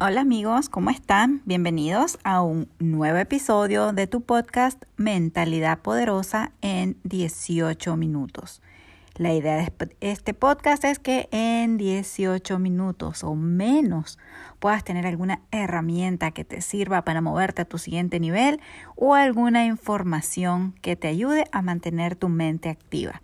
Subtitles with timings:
[0.00, 1.42] Hola amigos, ¿cómo están?
[1.44, 8.62] Bienvenidos a un nuevo episodio de tu podcast Mentalidad Poderosa en 18 minutos.
[9.16, 14.20] La idea de este podcast es que en 18 minutos o menos
[14.60, 18.60] puedas tener alguna herramienta que te sirva para moverte a tu siguiente nivel
[18.94, 23.20] o alguna información que te ayude a mantener tu mente activa.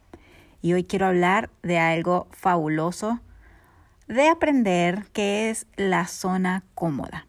[0.61, 3.21] Y hoy quiero hablar de algo fabuloso
[4.09, 7.27] de aprender qué es la zona cómoda.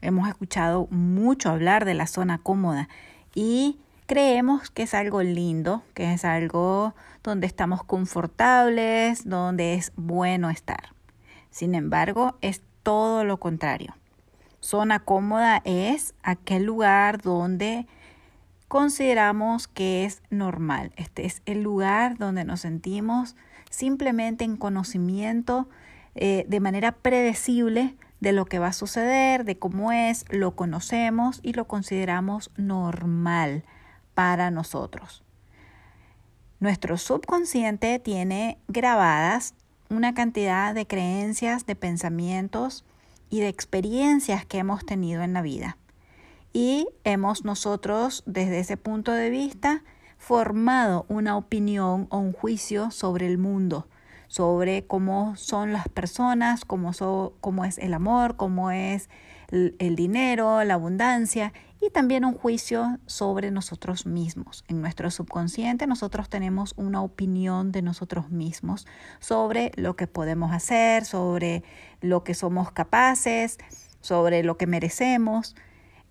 [0.00, 2.88] Hemos escuchado mucho hablar de la zona cómoda
[3.34, 10.50] y creemos que es algo lindo, que es algo donde estamos confortables, donde es bueno
[10.50, 10.92] estar.
[11.50, 13.94] Sin embargo, es todo lo contrario.
[14.60, 17.86] Zona cómoda es aquel lugar donde
[18.68, 20.92] consideramos que es normal.
[20.96, 23.36] Este es el lugar donde nos sentimos
[23.70, 25.68] simplemente en conocimiento
[26.14, 31.40] eh, de manera predecible de lo que va a suceder, de cómo es, lo conocemos
[31.42, 33.64] y lo consideramos normal
[34.14, 35.22] para nosotros.
[36.60, 39.54] Nuestro subconsciente tiene grabadas
[39.90, 42.84] una cantidad de creencias, de pensamientos
[43.28, 45.76] y de experiencias que hemos tenido en la vida.
[46.52, 49.82] Y hemos nosotros, desde ese punto de vista,
[50.16, 53.88] formado una opinión o un juicio sobre el mundo,
[54.34, 56.90] sobre cómo son las personas, cómo,
[57.64, 59.08] es el amor, cómo es
[59.52, 64.64] el, el dinero, la abundancia y también un juicio sobre nosotros mismos.
[64.66, 68.88] En nuestro subconsciente nosotros tenemos una opinión de nosotros mismos
[69.20, 71.62] sobre lo que podemos hacer, sobre
[72.00, 73.58] lo que somos capaces,
[74.00, 75.54] sobre lo que merecemos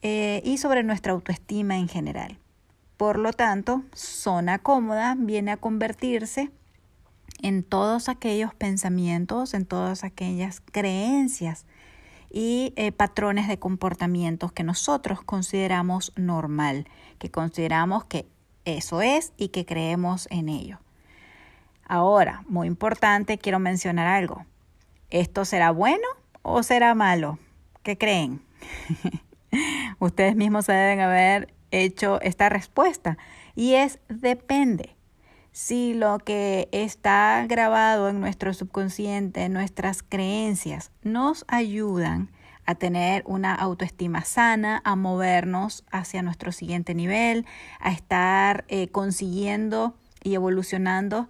[0.02, 2.40] eh, y sobre nuestra autoestima en general.
[2.96, 6.52] Por lo tanto, zona cómoda viene a convertirse
[7.44, 11.66] en todos aquellos pensamientos, en todas aquellas creencias
[12.32, 16.88] y eh, patrones de comportamientos que nosotros consideramos normal,
[17.20, 18.26] que consideramos que
[18.66, 20.80] eso es y que creemos en ello.
[21.86, 24.46] Ahora, muy importante, quiero mencionar algo.
[25.10, 26.08] ¿Esto será bueno
[26.42, 27.38] o será malo?
[27.84, 28.42] ¿Qué creen?
[30.00, 33.18] Ustedes mismos se deben haber hecho esta respuesta
[33.54, 34.96] y es depende
[35.54, 42.32] si lo que está grabado en nuestro subconsciente, nuestras creencias, nos ayudan
[42.66, 47.46] a tener una autoestima sana, a movernos hacia nuestro siguiente nivel,
[47.80, 51.30] a estar eh, consiguiendo y evolucionando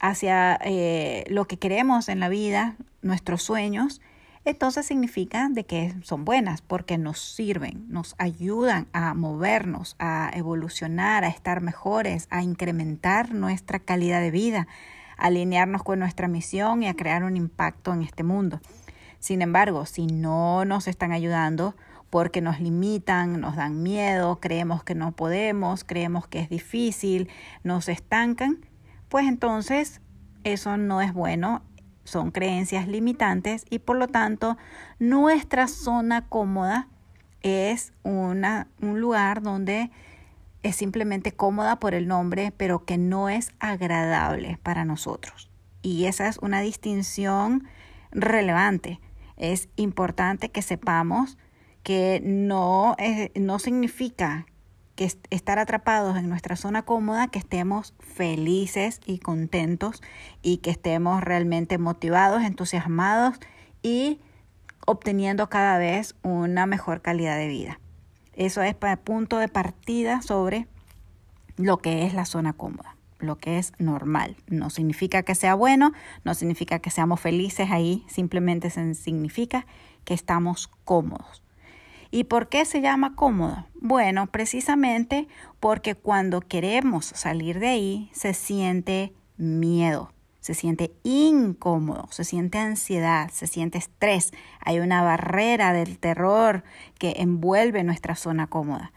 [0.00, 4.00] hacia eh, lo que queremos en la vida, nuestros sueños,
[4.48, 11.22] entonces significa de que son buenas porque nos sirven, nos ayudan a movernos, a evolucionar,
[11.22, 14.66] a estar mejores, a incrementar nuestra calidad de vida,
[15.18, 18.60] a alinearnos con nuestra misión y a crear un impacto en este mundo.
[19.18, 21.74] Sin embargo, si no nos están ayudando
[22.08, 27.28] porque nos limitan, nos dan miedo, creemos que no podemos, creemos que es difícil,
[27.64, 28.64] nos estancan,
[29.10, 30.00] pues entonces
[30.42, 31.60] eso no es bueno
[32.08, 34.56] son creencias limitantes y por lo tanto
[34.98, 36.88] nuestra zona cómoda
[37.42, 39.90] es una, un lugar donde
[40.62, 45.50] es simplemente cómoda por el nombre, pero que no es agradable para nosotros.
[45.82, 47.68] Y esa es una distinción
[48.10, 49.00] relevante.
[49.36, 51.38] Es importante que sepamos
[51.82, 52.96] que no,
[53.36, 54.46] no significa
[54.98, 60.02] que estar atrapados en nuestra zona cómoda, que estemos felices y contentos
[60.42, 63.38] y que estemos realmente motivados, entusiasmados
[63.80, 64.18] y
[64.86, 67.78] obteniendo cada vez una mejor calidad de vida.
[68.34, 70.66] Eso es para punto de partida sobre
[71.56, 74.36] lo que es la zona cómoda, lo que es normal.
[74.48, 75.92] No significa que sea bueno,
[76.24, 79.64] no significa que seamos felices ahí, simplemente significa
[80.04, 81.44] que estamos cómodos.
[82.10, 83.66] ¿Y por qué se llama cómodo?
[83.74, 85.28] Bueno, precisamente
[85.60, 93.30] porque cuando queremos salir de ahí se siente miedo, se siente incómodo, se siente ansiedad,
[93.30, 94.32] se siente estrés.
[94.60, 96.64] Hay una barrera del terror
[96.98, 98.92] que envuelve nuestra zona cómoda.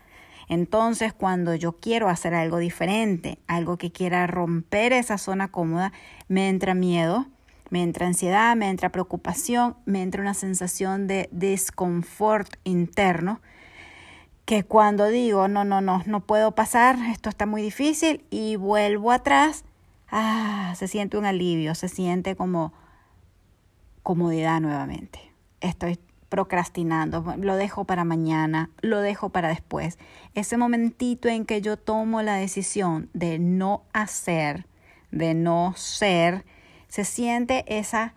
[0.48, 5.92] Entonces, cuando yo quiero hacer algo diferente, algo que quiera romper esa zona cómoda,
[6.28, 7.28] me entra miedo,
[7.72, 13.42] me entra ansiedad, me entra preocupación, me entra una sensación de desconfort interno
[14.46, 19.12] que cuando digo, no, no, no, no puedo pasar, esto está muy difícil y vuelvo
[19.12, 19.64] atrás,
[20.10, 22.74] ah, se siente un alivio, se siente como
[24.04, 25.20] comodidad nuevamente.
[25.62, 29.98] Estoy procrastinando, lo dejo para mañana, lo dejo para después.
[30.34, 34.66] Ese momentito en que yo tomo la decisión de no hacer,
[35.12, 36.44] de no ser,
[36.92, 38.14] se siente esa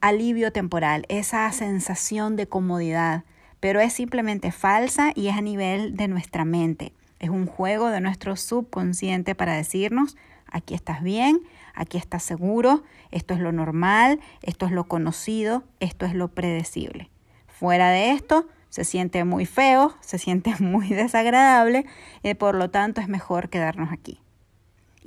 [0.00, 3.24] alivio temporal, esa sensación de comodidad,
[3.58, 6.92] pero es simplemente falsa y es a nivel de nuestra mente.
[7.18, 10.16] Es un juego de nuestro subconsciente para decirnos,
[10.46, 11.40] aquí estás bien,
[11.74, 17.10] aquí estás seguro, esto es lo normal, esto es lo conocido, esto es lo predecible.
[17.48, 21.84] Fuera de esto, se siente muy feo, se siente muy desagradable
[22.22, 24.20] y por lo tanto es mejor quedarnos aquí.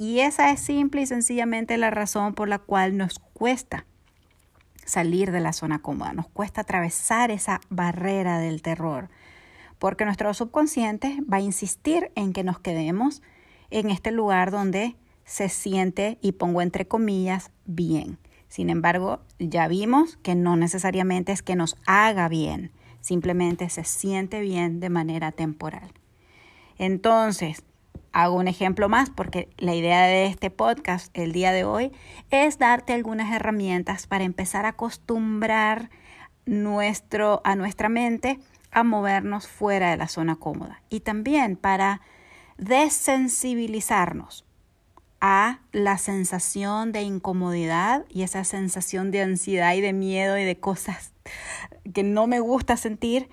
[0.02, 3.86] Y esa es simple y sencillamente la razón por la cual nos cuesta
[4.84, 9.10] salir de la zona cómoda, nos cuesta atravesar esa barrera del terror,
[9.78, 13.22] porque nuestro subconsciente va a insistir en que nos quedemos
[13.70, 18.18] en este lugar donde se siente, y pongo entre comillas, bien.
[18.48, 22.72] Sin embargo, ya vimos que no necesariamente es que nos haga bien,
[23.02, 25.94] simplemente se siente bien de manera temporal.
[26.80, 27.64] Entonces,
[28.14, 31.92] hago un ejemplo más porque la idea de este podcast el día de hoy
[32.30, 35.90] es darte algunas herramientas para empezar a acostumbrar
[36.46, 38.40] nuestro, a nuestra mente
[38.72, 40.82] a movernos fuera de la zona cómoda.
[40.90, 42.02] Y también para
[42.58, 44.46] desensibilizarnos
[45.20, 50.60] a la sensación de incomodidad y esa sensación de ansiedad y de miedo y de
[50.60, 51.14] cosas
[51.94, 53.30] que no me gusta sentir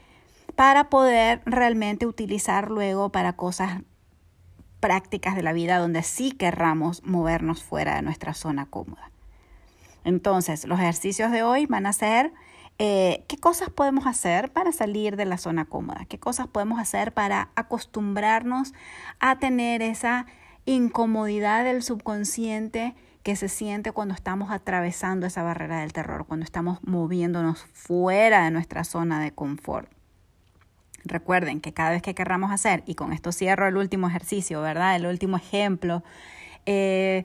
[0.55, 3.83] para poder realmente utilizar luego para cosas
[4.81, 9.11] prácticas de la vida donde sí querramos movernos fuera de nuestra zona cómoda.
[10.05, 12.33] Entonces, los ejercicios de hoy van a ser
[12.79, 17.13] eh, qué cosas podemos hacer para salir de la zona cómoda, qué cosas podemos hacer
[17.13, 18.73] para acostumbrarnos
[19.19, 20.27] a tener esa
[20.65, 22.95] incomodidad del subconsciente
[23.25, 28.53] que se siente cuando estamos atravesando esa barrera del terror, cuando estamos moviéndonos fuera de
[28.53, 29.91] nuestra zona de confort.
[31.05, 34.97] Recuerden que cada vez que querramos hacer, y con esto cierro el último ejercicio, ¿verdad?
[34.97, 36.03] El último ejemplo,
[36.67, 37.25] eh,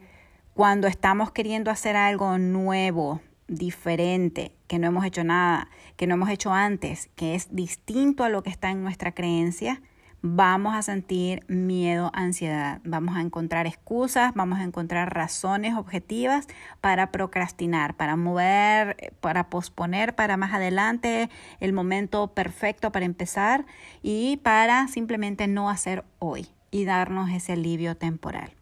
[0.54, 6.30] cuando estamos queriendo hacer algo nuevo, diferente, que no hemos hecho nada, que no hemos
[6.30, 9.82] hecho antes, que es distinto a lo que está en nuestra creencia,
[10.26, 16.48] vamos a sentir miedo, ansiedad, vamos a encontrar excusas, vamos a encontrar razones objetivas
[16.80, 21.30] para procrastinar, para mover, para posponer para más adelante
[21.60, 23.66] el momento perfecto para empezar
[24.02, 28.54] y para simplemente no hacer hoy y darnos ese alivio temporal.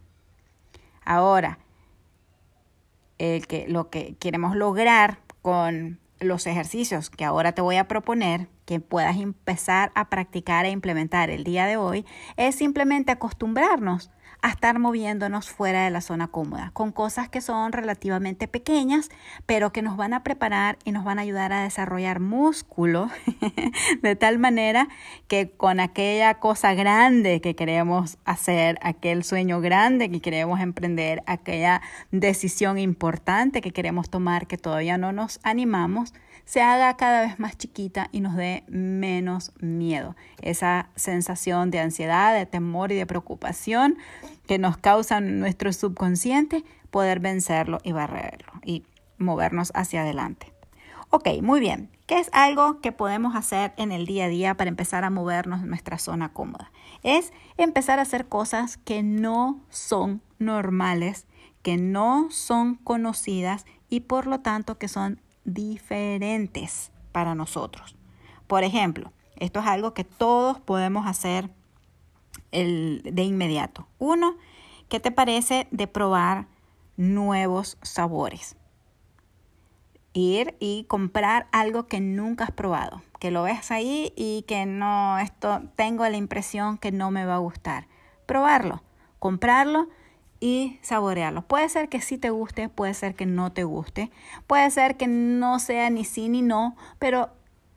[1.06, 1.60] Ahora,
[3.68, 9.18] lo que queremos lograr con los ejercicios que ahora te voy a proponer que puedas
[9.18, 12.06] empezar a practicar e implementar el día de hoy
[12.38, 17.74] es simplemente acostumbrarnos a estar moviéndonos fuera de la zona cómoda, con cosas que son
[17.74, 19.10] relativamente pequeñas,
[19.46, 23.10] pero que nos van a preparar y nos van a ayudar a desarrollar músculo,
[24.02, 24.88] de tal manera
[25.28, 31.82] que con aquella cosa grande que queremos hacer, aquel sueño grande que queremos emprender, aquella
[32.12, 36.14] decisión importante que queremos tomar que todavía no nos animamos,
[36.46, 40.16] se haga cada vez más chiquita y nos dé menos miedo.
[40.42, 43.98] Esa sensación de ansiedad, de temor y de preocupación
[44.48, 48.84] que nos causa nuestro subconsciente, poder vencerlo y barrerlo y
[49.18, 50.52] movernos hacia adelante.
[51.10, 51.90] Ok, muy bien.
[52.08, 55.62] ¿Qué es algo que podemos hacer en el día a día para empezar a movernos
[55.62, 56.72] en nuestra zona cómoda?
[57.04, 61.28] Es empezar a hacer cosas que no son normales,
[61.62, 67.96] que no son conocidas y por lo tanto que son diferentes para nosotros.
[68.48, 71.50] Por ejemplo, esto es algo que todos podemos hacer
[72.52, 73.88] de inmediato.
[73.98, 74.36] Uno,
[74.90, 76.48] ¿qué te parece de probar
[76.98, 78.56] nuevos sabores?
[80.14, 85.18] Ir y comprar algo que nunca has probado, que lo ves ahí y que no,
[85.20, 87.88] esto tengo la impresión que no me va a gustar.
[88.26, 88.84] Probarlo,
[89.20, 89.88] comprarlo
[90.42, 91.44] y saborearlo.
[91.44, 94.12] Puede ser que sí te guste, puede ser que no te guste,
[94.48, 97.30] puede ser que no sea ni sí ni no, pero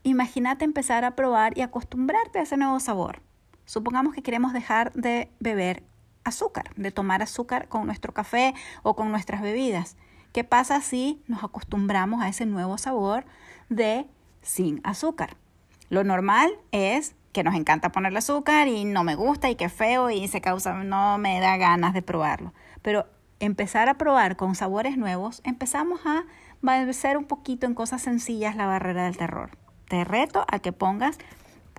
[0.03, 3.21] imagínate empezar a probar y acostumbrarte a ese nuevo sabor.
[3.65, 5.83] Supongamos que queremos dejar de beber
[6.23, 8.53] azúcar, de tomar azúcar con nuestro café
[8.83, 9.95] o con nuestras bebidas.
[10.33, 13.25] ¿Qué pasa si nos acostumbramos a ese nuevo sabor
[13.69, 14.07] de
[14.41, 15.37] sin azúcar?
[15.89, 20.09] Lo normal es que nos encanta ponerle azúcar y no me gusta y que feo
[20.09, 22.53] y se causa, no me da ganas de probarlo.
[22.81, 23.07] Pero
[23.41, 26.23] empezar a probar con sabores nuevos, empezamos a
[26.61, 29.51] vencer un poquito en cosas sencillas la barrera del terror.
[29.89, 31.17] Te reto a que pongas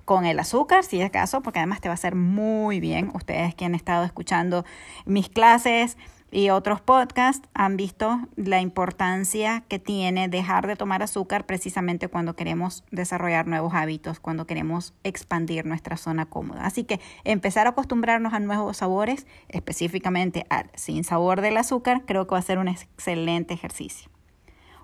[0.05, 3.09] con el azúcar, si es caso, porque además te va a hacer muy bien.
[3.15, 4.63] Ustedes que han estado escuchando
[5.07, 5.97] mis clases,
[6.31, 12.35] y otros podcasts han visto la importancia que tiene dejar de tomar azúcar precisamente cuando
[12.35, 16.65] queremos desarrollar nuevos hábitos, cuando queremos expandir nuestra zona cómoda.
[16.65, 22.27] Así que empezar a acostumbrarnos a nuevos sabores, específicamente al sin sabor del azúcar, creo
[22.27, 24.09] que va a ser un excelente ejercicio.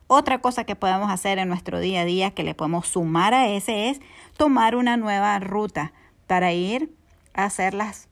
[0.07, 3.47] Otra cosa que podemos hacer en nuestro día a día que le podemos sumar a
[3.47, 3.99] ese es
[4.37, 5.93] tomar una nueva ruta
[6.27, 6.93] para ir
[7.33, 8.07] a hacer las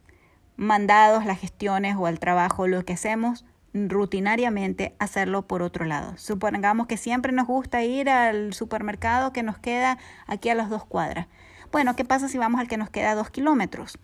[0.62, 6.14] mandados, las gestiones o el trabajo, lo que hacemos rutinariamente hacerlo por otro lado.
[6.18, 10.86] Supongamos que siempre nos gusta ir al supermercado que nos queda aquí a las dos
[10.86, 11.28] cuadras.
[11.72, 13.98] Bueno, ¿qué pasa si vamos al que nos queda dos kilómetros?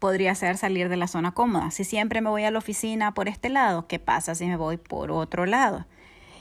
[0.00, 1.70] Podría ser salir de la zona cómoda.
[1.70, 4.76] Si siempre me voy a la oficina por este lado, ¿qué pasa si me voy
[4.76, 5.86] por otro lado?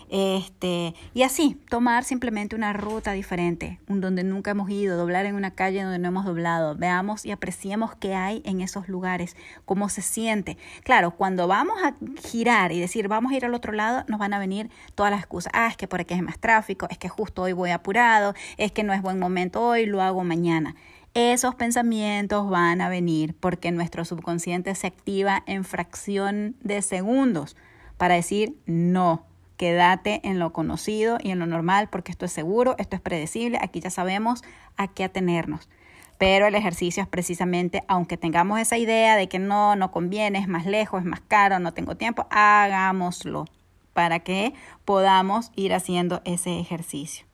[0.10, 5.52] Este, y así, tomar simplemente una ruta diferente, donde nunca hemos ido, doblar en una
[5.52, 6.76] calle donde no hemos doblado.
[6.76, 9.36] Veamos y apreciemos qué hay en esos lugares,
[9.66, 10.58] cómo se siente.
[10.84, 11.96] Claro, cuando vamos a
[12.28, 15.22] girar y decir vamos a ir al otro lado, nos van a venir todas las
[15.22, 15.52] excusas.
[15.56, 18.72] Ah, es que por aquí hay más tráfico, es que justo hoy voy apurado, es
[18.72, 20.76] que no es buen momento hoy, lo hago mañana.
[21.16, 27.56] Esos pensamientos van a venir porque nuestro subconsciente se activa en fracción de segundos
[27.98, 29.26] para decir no
[29.58, 33.58] Quédate en lo conocido y en lo normal porque esto es seguro, esto es predecible,
[33.62, 34.44] aquí ya sabemos
[34.76, 35.70] a qué atenernos.
[36.18, 40.48] Pero el ejercicio es precisamente, aunque tengamos esa idea de que no, no conviene, es
[40.48, 43.46] más lejos, es más caro, no tengo tiempo, hagámoslo
[43.94, 47.26] para que podamos ir haciendo ese ejercicio.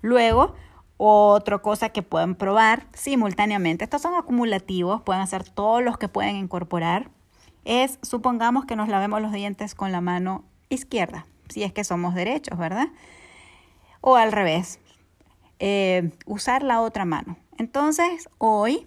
[0.00, 0.54] Luego,
[0.96, 6.36] otra cosa que pueden probar simultáneamente, estos son acumulativos, pueden hacer todos los que pueden
[6.36, 7.10] incorporar,
[7.64, 12.14] es supongamos que nos lavemos los dientes con la mano izquierda si es que somos
[12.14, 12.88] derechos, ¿verdad?
[14.00, 14.80] O al revés,
[15.58, 17.36] eh, usar la otra mano.
[17.58, 18.86] Entonces, hoy,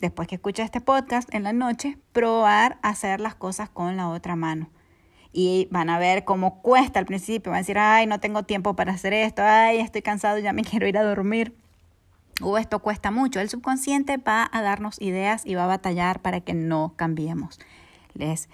[0.00, 4.34] después que escuches este podcast en la noche, probar hacer las cosas con la otra
[4.36, 4.70] mano.
[5.32, 7.50] Y van a ver cómo cuesta al principio.
[7.50, 10.64] Van a decir, ay, no tengo tiempo para hacer esto, ay, estoy cansado, ya me
[10.64, 11.54] quiero ir a dormir.
[12.40, 13.40] O esto cuesta mucho.
[13.40, 17.58] El subconsciente va a darnos ideas y va a batallar para que no cambiemos.
[18.14, 18.48] Les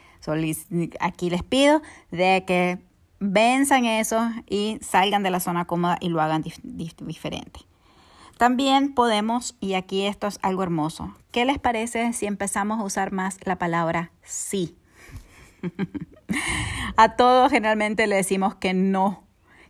[1.01, 2.79] aquí les pido de que
[3.31, 7.61] venzan eso y salgan de la zona cómoda y lo hagan diferente.
[8.37, 13.13] También podemos, y aquí esto es algo hermoso, ¿qué les parece si empezamos a usar
[13.13, 14.77] más la palabra sí?
[16.97, 19.23] a todos generalmente le decimos que no.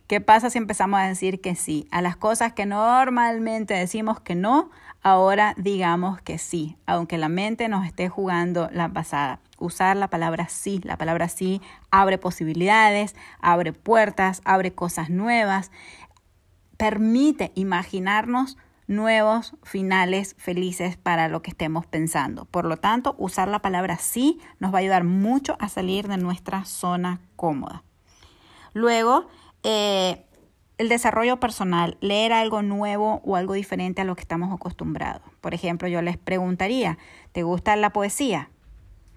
[0.07, 1.87] ¿Qué pasa si empezamos a decir que sí?
[1.91, 4.69] A las cosas que normalmente decimos que no,
[5.01, 10.47] ahora digamos que sí, aunque la mente nos esté jugando la pasada usar la palabra
[10.49, 10.81] sí.
[10.83, 15.71] La palabra sí abre posibilidades, abre puertas, abre cosas nuevas,
[16.77, 18.57] permite imaginarnos
[18.87, 22.45] nuevos finales felices para lo que estemos pensando.
[22.45, 26.17] Por lo tanto, usar la palabra sí nos va a ayudar mucho a salir de
[26.17, 27.83] nuestra zona cómoda.
[28.73, 29.27] Luego,
[29.63, 30.25] eh,
[30.77, 35.21] el desarrollo personal, leer algo nuevo o algo diferente a lo que estamos acostumbrados.
[35.41, 36.97] Por ejemplo, yo les preguntaría,
[37.31, 38.49] ¿te gusta la poesía?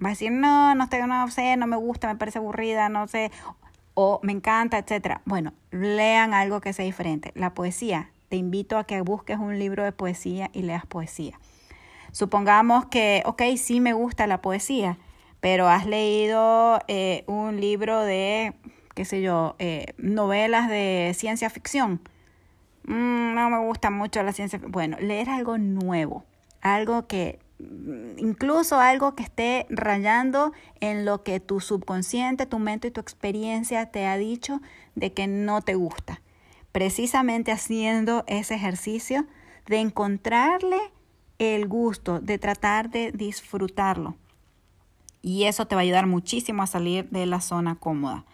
[0.02, 3.08] Va a decir, no, no, estoy, no sé, no me gusta, me parece aburrida, no
[3.08, 3.32] sé,
[3.94, 5.22] o me encanta, etcétera.
[5.24, 7.32] Bueno, lean algo que sea diferente.
[7.34, 11.40] La poesía, te invito a que busques un libro de poesía y leas poesía.
[12.12, 14.98] Supongamos que, ok, sí me gusta la poesía,
[15.40, 18.54] pero has leído eh, un libro de,
[18.94, 22.00] qué sé yo, eh, novelas de ciencia ficción.
[22.84, 24.60] Mm, no me gusta mucho la ciencia.
[24.66, 26.24] Bueno, leer algo nuevo,
[26.60, 32.90] algo que incluso algo que esté rayando en lo que tu subconsciente, tu mente y
[32.90, 34.60] tu experiencia te ha dicho
[34.94, 36.20] de que no te gusta.
[36.72, 39.26] Precisamente haciendo ese ejercicio
[39.66, 40.78] de encontrarle
[41.38, 44.16] el gusto, de tratar de disfrutarlo.
[45.20, 48.24] Y eso te va a ayudar muchísimo a salir de la zona cómoda.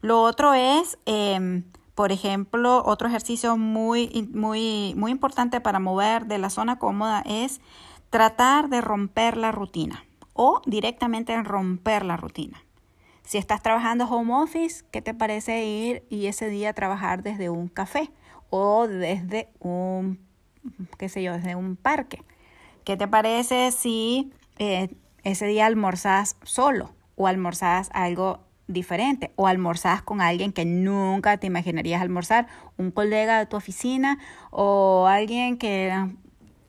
[0.00, 6.38] Lo otro es, em, por ejemplo, otro ejercicio muy, muy, muy importante para mover de
[6.38, 7.60] la zona cómoda es
[8.10, 12.64] tratar de romper la rutina o directamente romper la rutina.
[13.24, 17.68] Si estás trabajando home office, ¿qué te parece ir y ese día trabajar desde un
[17.68, 18.10] café
[18.48, 20.18] o desde un,
[20.96, 22.22] qué sé yo, desde un parque?
[22.84, 24.88] ¿Qué te parece si eh,
[25.24, 31.48] ese día almorzás solo o almorzás algo diferente o almorzás con alguien que nunca te
[31.48, 32.46] imaginarías almorzar,
[32.76, 34.18] un colega de tu oficina
[34.50, 35.92] o alguien que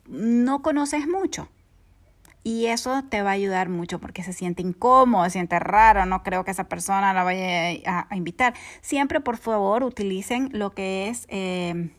[0.09, 1.47] no conoces mucho.
[2.43, 6.23] Y eso te va a ayudar mucho porque se siente incómodo, se siente raro, no
[6.23, 8.53] creo que esa persona la vaya a, invitar.
[8.81, 11.89] Siempre, por favor, utilicen lo que es eh,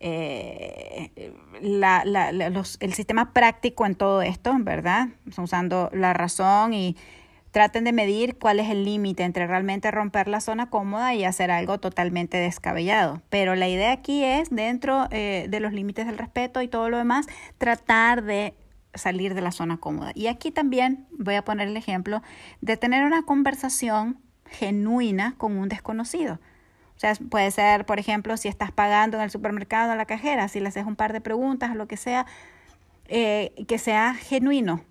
[0.00, 5.08] eh, el sistema práctico en todo esto, ¿verdad?
[5.38, 6.96] Usando la razón y
[7.52, 11.50] Traten de medir cuál es el límite entre realmente romper la zona cómoda y hacer
[11.50, 13.22] algo totalmente descabellado.
[13.28, 16.96] Pero la idea aquí es, dentro eh, de los límites del respeto y todo lo
[16.96, 17.26] demás,
[17.58, 18.54] tratar de
[18.94, 20.12] salir de la zona cómoda.
[20.14, 22.22] Y aquí también voy a poner el ejemplo
[22.62, 26.40] de tener una conversación genuina con un desconocido.
[26.96, 30.48] O sea, puede ser, por ejemplo, si estás pagando en el supermercado a la cajera,
[30.48, 32.26] si le haces un par de preguntas o lo que sea,
[33.08, 34.82] eh, que sea genuino,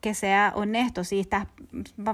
[0.00, 1.04] que sea honesto.
[1.04, 1.46] Si estás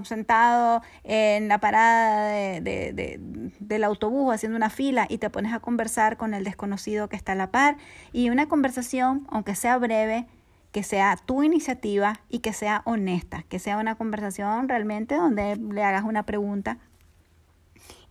[0.05, 3.21] sentado en la parada de,
[3.61, 7.33] del autobús haciendo una fila y te pones a conversar con el desconocido que está
[7.33, 7.77] a la par
[8.13, 10.27] y una conversación, aunque sea breve,
[10.73, 15.85] que sea tu iniciativa y que sea honesta, que sea una conversación realmente donde le
[15.85, 16.79] hagas una pregunta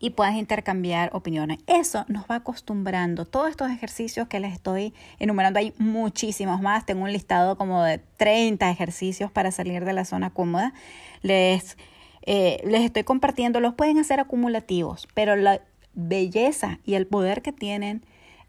[0.01, 1.59] y puedas intercambiar opiniones.
[1.67, 3.25] Eso nos va acostumbrando.
[3.25, 6.87] Todos estos ejercicios que les estoy enumerando, hay muchísimos más.
[6.87, 10.73] Tengo un listado como de 30 ejercicios para salir de la zona cómoda.
[11.21, 11.77] Les,
[12.23, 15.61] eh, les estoy compartiendo, los pueden hacer acumulativos, pero la
[15.93, 18.03] belleza y el poder que tienen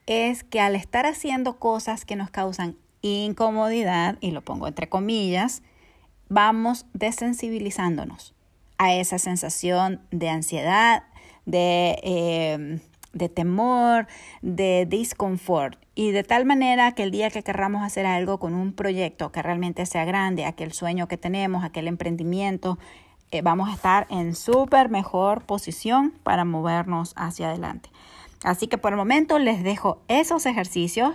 [0.07, 5.63] es que al estar haciendo cosas que nos causan incomodidad, y lo pongo entre comillas,
[6.29, 8.33] vamos desensibilizándonos
[8.79, 11.05] a esa sensación de ansiedad,
[11.47, 12.81] de, eh,
[13.13, 14.07] de temor,
[14.41, 15.79] de disconfort.
[15.95, 19.43] Y de tal manera que el día que querramos hacer algo con un proyecto que
[19.43, 22.79] realmente sea grande, aquel sueño que tenemos, aquel emprendimiento,
[23.31, 27.91] eh, vamos a estar en súper mejor posición para movernos hacia adelante.
[28.45, 31.15] Así que por el momento les dejo esos ejercicios,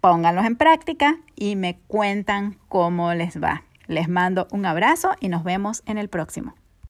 [0.00, 3.64] pónganlos en práctica y me cuentan cómo les va.
[3.86, 6.54] Les mando un abrazo y nos vemos en el próximo.